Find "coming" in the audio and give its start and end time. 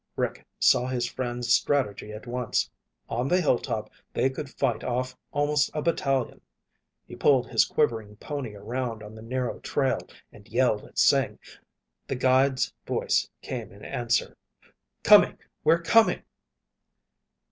15.03-15.37, 15.83-16.23